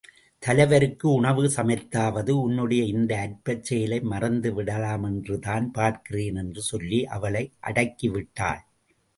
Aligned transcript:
தலைவருக்கு, 0.43 1.11
உணவு 1.11 1.43
சமைத்தாவது, 1.47 2.29
உன்னுடைய 2.29 2.83
இந்த 2.83 3.13
அற்பச் 3.17 3.63
செயலை 3.63 3.99
மறந்துவிடலாமென்றுதான் 3.99 5.67
பார்க்கிறேன் 5.67 6.35
என்று 6.35 6.61
சொல்லி 6.61 7.05
அவளை 7.05 7.53
அடக்கிவிட்டாள். 7.61 8.61